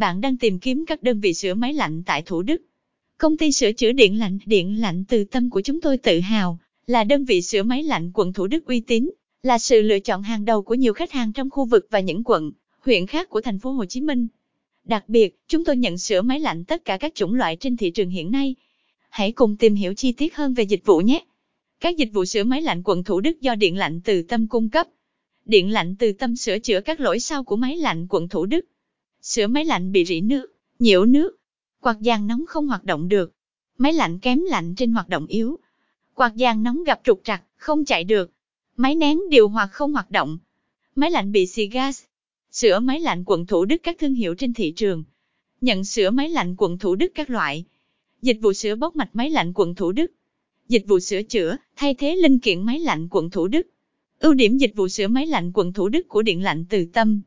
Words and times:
Bạn 0.00 0.20
đang 0.20 0.36
tìm 0.36 0.58
kiếm 0.58 0.84
các 0.86 1.02
đơn 1.02 1.20
vị 1.20 1.34
sửa 1.34 1.54
máy 1.54 1.74
lạnh 1.74 2.02
tại 2.06 2.22
Thủ 2.22 2.42
Đức. 2.42 2.62
Công 3.18 3.36
ty 3.36 3.52
sửa 3.52 3.72
chữa 3.72 3.92
điện 3.92 4.18
lạnh, 4.18 4.38
điện 4.46 4.80
lạnh 4.80 5.04
từ 5.08 5.24
tâm 5.24 5.50
của 5.50 5.60
chúng 5.60 5.80
tôi 5.80 5.98
tự 5.98 6.20
hào, 6.20 6.58
là 6.86 7.04
đơn 7.04 7.24
vị 7.24 7.42
sửa 7.42 7.62
máy 7.62 7.82
lạnh 7.82 8.10
quận 8.14 8.32
Thủ 8.32 8.46
Đức 8.46 8.66
uy 8.66 8.80
tín, 8.80 9.10
là 9.42 9.58
sự 9.58 9.82
lựa 9.82 9.98
chọn 9.98 10.22
hàng 10.22 10.44
đầu 10.44 10.62
của 10.62 10.74
nhiều 10.74 10.92
khách 10.92 11.12
hàng 11.12 11.32
trong 11.32 11.50
khu 11.50 11.64
vực 11.64 11.86
và 11.90 12.00
những 12.00 12.24
quận, 12.24 12.52
huyện 12.80 13.06
khác 13.06 13.28
của 13.28 13.40
thành 13.40 13.58
phố 13.58 13.70
Hồ 13.70 13.84
Chí 13.84 14.00
Minh. 14.00 14.26
Đặc 14.84 15.08
biệt, 15.08 15.38
chúng 15.48 15.64
tôi 15.64 15.76
nhận 15.76 15.98
sửa 15.98 16.22
máy 16.22 16.40
lạnh 16.40 16.64
tất 16.64 16.84
cả 16.84 16.96
các 16.96 17.14
chủng 17.14 17.34
loại 17.34 17.56
trên 17.56 17.76
thị 17.76 17.90
trường 17.90 18.10
hiện 18.10 18.30
nay. 18.30 18.54
Hãy 19.10 19.32
cùng 19.32 19.56
tìm 19.56 19.74
hiểu 19.74 19.94
chi 19.94 20.12
tiết 20.12 20.34
hơn 20.34 20.54
về 20.54 20.64
dịch 20.64 20.86
vụ 20.86 20.98
nhé. 20.98 21.24
Các 21.80 21.96
dịch 21.96 22.12
vụ 22.12 22.24
sửa 22.24 22.44
máy 22.44 22.62
lạnh 22.62 22.82
quận 22.84 23.04
Thủ 23.04 23.20
Đức 23.20 23.40
do 23.40 23.54
Điện 23.54 23.76
lạnh 23.76 24.00
Từ 24.04 24.22
Tâm 24.22 24.46
cung 24.46 24.68
cấp. 24.68 24.86
Điện 25.44 25.70
lạnh 25.70 25.94
Từ 25.98 26.12
Tâm 26.12 26.36
sửa 26.36 26.58
chữa 26.58 26.80
các 26.80 27.00
lỗi 27.00 27.20
sau 27.20 27.44
của 27.44 27.56
máy 27.56 27.76
lạnh 27.76 28.06
quận 28.10 28.28
Thủ 28.28 28.46
Đức. 28.46 28.64
Sửa 29.22 29.46
máy 29.46 29.64
lạnh 29.64 29.92
bị 29.92 30.04
rỉ 30.04 30.20
nước, 30.20 30.52
nhiễu 30.78 31.04
nước, 31.04 31.36
quạt 31.80 32.00
giàn 32.00 32.26
nóng 32.26 32.44
không 32.48 32.68
hoạt 32.68 32.84
động 32.84 33.08
được, 33.08 33.32
máy 33.78 33.92
lạnh 33.92 34.18
kém 34.18 34.40
lạnh 34.40 34.74
trên 34.74 34.92
hoạt 34.92 35.08
động 35.08 35.26
yếu, 35.26 35.58
quạt 36.14 36.36
giàn 36.36 36.62
nóng 36.62 36.84
gặp 36.84 37.00
trục 37.04 37.20
trặc, 37.24 37.42
không 37.56 37.84
chạy 37.84 38.04
được, 38.04 38.30
máy 38.76 38.94
nén 38.94 39.18
điều 39.30 39.48
hòa 39.48 39.66
không 39.66 39.92
hoạt 39.92 40.10
động, 40.10 40.38
máy 40.94 41.10
lạnh 41.10 41.32
bị 41.32 41.46
xì 41.46 41.66
gas. 41.66 42.02
Sửa 42.52 42.80
máy 42.80 43.00
lạnh 43.00 43.24
quận 43.26 43.46
Thủ 43.46 43.64
Đức 43.64 43.76
các 43.82 43.96
thương 43.98 44.14
hiệu 44.14 44.34
trên 44.34 44.54
thị 44.54 44.72
trường. 44.76 45.04
Nhận 45.60 45.84
sửa 45.84 46.10
máy 46.10 46.28
lạnh 46.28 46.54
quận 46.58 46.78
Thủ 46.78 46.94
Đức 46.94 47.12
các 47.14 47.30
loại. 47.30 47.64
Dịch 48.22 48.38
vụ 48.40 48.52
sửa 48.52 48.76
bóc 48.76 48.96
mạch 48.96 49.10
máy 49.12 49.30
lạnh 49.30 49.52
quận 49.54 49.74
Thủ 49.74 49.92
Đức. 49.92 50.12
Dịch 50.68 50.84
vụ 50.86 51.00
sửa 51.00 51.22
chữa, 51.22 51.56
thay 51.76 51.94
thế 51.94 52.16
linh 52.16 52.38
kiện 52.38 52.62
máy 52.62 52.78
lạnh 52.78 53.08
quận 53.10 53.30
Thủ 53.30 53.46
Đức. 53.46 53.66
Ưu 54.20 54.34
điểm 54.34 54.58
dịch 54.58 54.72
vụ 54.76 54.88
sửa 54.88 55.08
máy 55.08 55.26
lạnh 55.26 55.52
quận 55.54 55.72
Thủ 55.72 55.88
Đức 55.88 56.08
của 56.08 56.22
Điện 56.22 56.42
lạnh 56.42 56.64
Từ 56.68 56.86
Tâm. 56.92 57.20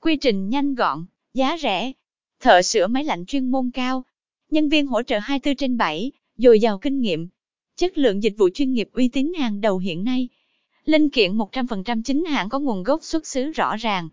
Quy 0.00 0.16
trình 0.16 0.48
nhanh 0.48 0.74
gọn, 0.74 1.04
giá 1.34 1.56
rẻ. 1.62 1.92
Thợ 2.40 2.62
sửa 2.62 2.86
máy 2.86 3.04
lạnh 3.04 3.26
chuyên 3.26 3.50
môn 3.50 3.70
cao. 3.74 4.04
Nhân 4.50 4.68
viên 4.68 4.86
hỗ 4.86 5.02
trợ 5.02 5.18
24 5.18 5.56
trên 5.56 5.76
7, 5.76 6.12
dồi 6.36 6.60
dào 6.60 6.78
kinh 6.78 7.00
nghiệm. 7.00 7.28
Chất 7.76 7.98
lượng 7.98 8.22
dịch 8.22 8.34
vụ 8.38 8.48
chuyên 8.54 8.72
nghiệp 8.72 8.88
uy 8.92 9.08
tín 9.08 9.32
hàng 9.38 9.60
đầu 9.60 9.78
hiện 9.78 10.04
nay. 10.04 10.28
Linh 10.84 11.10
kiện 11.10 11.38
100% 11.38 12.02
chính 12.02 12.24
hãng 12.24 12.48
có 12.48 12.58
nguồn 12.58 12.82
gốc 12.82 13.04
xuất 13.04 13.26
xứ 13.26 13.50
rõ 13.50 13.76
ràng. 13.76 14.08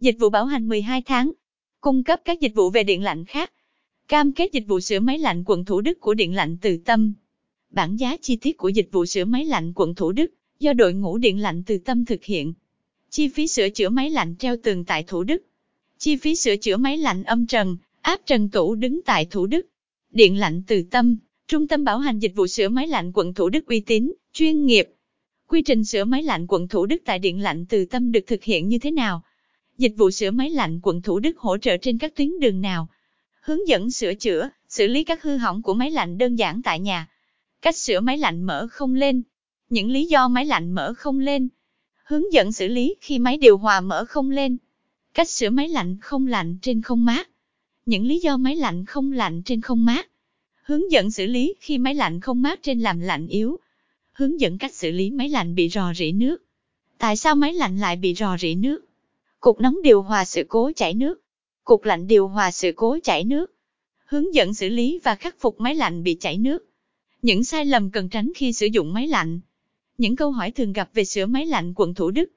Dịch 0.00 0.16
vụ 0.20 0.30
bảo 0.30 0.44
hành 0.44 0.68
12 0.68 1.02
tháng. 1.02 1.32
Cung 1.80 2.04
cấp 2.04 2.20
các 2.24 2.40
dịch 2.40 2.54
vụ 2.54 2.70
về 2.70 2.82
điện 2.82 3.02
lạnh 3.02 3.24
khác. 3.24 3.52
Cam 4.08 4.32
kết 4.32 4.52
dịch 4.52 4.66
vụ 4.66 4.80
sửa 4.80 5.00
máy 5.00 5.18
lạnh 5.18 5.44
quận 5.46 5.64
Thủ 5.64 5.80
Đức 5.80 6.00
của 6.00 6.14
Điện 6.14 6.34
lạnh 6.34 6.56
Từ 6.60 6.76
Tâm. 6.84 7.12
Bản 7.70 7.96
giá 7.96 8.16
chi 8.22 8.36
tiết 8.36 8.56
của 8.56 8.68
dịch 8.68 8.88
vụ 8.92 9.06
sửa 9.06 9.24
máy 9.24 9.44
lạnh 9.44 9.72
quận 9.74 9.94
Thủ 9.94 10.12
Đức 10.12 10.34
do 10.60 10.72
đội 10.72 10.94
ngũ 10.94 11.18
Điện 11.18 11.38
lạnh 11.38 11.62
Từ 11.66 11.78
Tâm 11.78 12.04
thực 12.04 12.24
hiện. 12.24 12.52
Chi 13.10 13.28
phí 13.28 13.46
sửa 13.46 13.68
chữa 13.68 13.88
máy 13.88 14.10
lạnh 14.10 14.34
treo 14.38 14.56
tường 14.62 14.84
tại 14.84 15.02
Thủ 15.02 15.22
Đức. 15.24 15.42
Chi 15.98 16.16
phí 16.16 16.34
sửa 16.34 16.56
chữa 16.56 16.76
máy 16.76 16.98
lạnh 16.98 17.24
âm 17.24 17.46
trần, 17.46 17.76
áp 18.00 18.20
trần 18.26 18.48
tủ 18.48 18.74
đứng 18.74 19.00
tại 19.02 19.24
Thủ 19.30 19.46
Đức. 19.46 19.66
Điện 20.10 20.38
lạnh 20.38 20.62
Từ 20.66 20.82
Tâm, 20.90 21.16
Trung 21.48 21.68
tâm 21.68 21.84
bảo 21.84 21.98
hành 21.98 22.18
dịch 22.18 22.32
vụ 22.34 22.46
sửa 22.46 22.68
máy 22.68 22.86
lạnh 22.86 23.12
quận 23.14 23.34
Thủ 23.34 23.48
Đức 23.48 23.66
uy 23.66 23.80
tín, 23.80 24.12
chuyên 24.32 24.66
nghiệp. 24.66 24.88
Quy 25.48 25.62
trình 25.62 25.84
sửa 25.84 26.04
máy 26.04 26.22
lạnh 26.22 26.46
quận 26.48 26.68
Thủ 26.68 26.86
Đức 26.86 27.02
tại 27.04 27.18
Điện 27.18 27.42
lạnh 27.42 27.66
Từ 27.68 27.84
Tâm 27.84 28.12
được 28.12 28.24
thực 28.26 28.44
hiện 28.44 28.68
như 28.68 28.78
thế 28.78 28.90
nào? 28.90 29.22
Dịch 29.78 29.92
vụ 29.96 30.10
sửa 30.10 30.30
máy 30.30 30.50
lạnh 30.50 30.80
quận 30.82 31.02
Thủ 31.02 31.18
Đức 31.18 31.38
hỗ 31.38 31.58
trợ 31.58 31.76
trên 31.76 31.98
các 31.98 32.16
tuyến 32.16 32.40
đường 32.40 32.60
nào? 32.60 32.88
Hướng 33.40 33.68
dẫn 33.68 33.90
sửa 33.90 34.14
chữa, 34.14 34.48
xử 34.68 34.86
lý 34.86 35.04
các 35.04 35.22
hư 35.22 35.36
hỏng 35.36 35.62
của 35.62 35.74
máy 35.74 35.90
lạnh 35.90 36.18
đơn 36.18 36.36
giản 36.36 36.62
tại 36.62 36.80
nhà. 36.80 37.08
Cách 37.62 37.76
sửa 37.76 38.00
máy 38.00 38.18
lạnh 38.18 38.42
mở 38.42 38.68
không 38.70 38.94
lên. 38.94 39.22
Những 39.70 39.90
lý 39.90 40.06
do 40.06 40.28
máy 40.28 40.44
lạnh 40.44 40.72
mở 40.72 40.94
không 40.96 41.18
lên. 41.18 41.48
Hướng 42.04 42.32
dẫn 42.32 42.52
xử 42.52 42.68
lý 42.68 42.94
khi 43.00 43.18
máy 43.18 43.36
điều 43.36 43.58
hòa 43.58 43.80
mở 43.80 44.04
không 44.04 44.30
lên. 44.30 44.56
Cách 45.14 45.30
sửa 45.30 45.50
máy 45.50 45.68
lạnh 45.68 45.96
không 46.00 46.26
lạnh 46.26 46.58
trên 46.62 46.82
không 46.82 47.04
mát. 47.04 47.28
Những 47.86 48.06
lý 48.06 48.18
do 48.18 48.36
máy 48.36 48.56
lạnh 48.56 48.84
không 48.84 49.12
lạnh 49.12 49.42
trên 49.42 49.60
không 49.60 49.84
mát. 49.84 50.08
Hướng 50.62 50.92
dẫn 50.92 51.10
xử 51.10 51.26
lý 51.26 51.54
khi 51.60 51.78
máy 51.78 51.94
lạnh 51.94 52.20
không 52.20 52.42
mát 52.42 52.62
trên 52.62 52.80
làm 52.80 53.00
lạnh 53.00 53.26
yếu. 53.26 53.58
Hướng 54.12 54.40
dẫn 54.40 54.58
cách 54.58 54.74
xử 54.74 54.90
lý 54.90 55.10
máy 55.10 55.28
lạnh 55.28 55.54
bị 55.54 55.68
rò 55.68 55.94
rỉ 55.94 56.12
nước. 56.12 56.42
Tại 56.98 57.16
sao 57.16 57.34
máy 57.34 57.54
lạnh 57.54 57.78
lại 57.78 57.96
bị 57.96 58.14
rò 58.14 58.36
rỉ 58.38 58.54
nước? 58.54 58.84
Cục 59.40 59.60
nóng 59.60 59.82
điều 59.82 60.02
hòa 60.02 60.24
sự 60.24 60.44
cố 60.48 60.70
chảy 60.76 60.94
nước. 60.94 61.20
Cục 61.64 61.84
lạnh 61.84 62.06
điều 62.06 62.28
hòa 62.28 62.50
sự 62.50 62.72
cố 62.76 62.98
chảy 63.02 63.24
nước. 63.24 63.52
Hướng 64.04 64.34
dẫn 64.34 64.54
xử 64.54 64.68
lý 64.68 65.00
và 65.04 65.14
khắc 65.14 65.40
phục 65.40 65.60
máy 65.60 65.74
lạnh 65.74 66.02
bị 66.02 66.14
chảy 66.20 66.38
nước. 66.38 66.64
Những 67.22 67.44
sai 67.44 67.64
lầm 67.64 67.90
cần 67.90 68.08
tránh 68.08 68.32
khi 68.36 68.52
sử 68.52 68.66
dụng 68.66 68.92
máy 68.92 69.06
lạnh. 69.06 69.40
Những 69.98 70.16
câu 70.16 70.30
hỏi 70.30 70.50
thường 70.50 70.72
gặp 70.72 70.90
về 70.94 71.04
sửa 71.04 71.26
máy 71.26 71.46
lạnh 71.46 71.72
quận 71.76 71.94
Thủ 71.94 72.10
Đức. 72.10 72.30